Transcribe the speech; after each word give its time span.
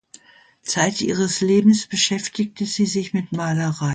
Zeit 0.63 0.99
ihres 1.01 1.41
Lebens 1.41 1.85
beschäftigte 1.85 2.65
sie 2.65 2.87
sich 2.87 3.13
mit 3.13 3.31
Malerei. 3.33 3.89